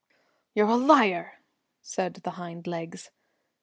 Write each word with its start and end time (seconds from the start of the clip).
"You're 0.55 0.67
a 0.67 0.77
liar!" 0.77 1.33
said 1.83 2.15
the 2.15 2.31
hind 2.31 2.65
legs. 2.65 3.11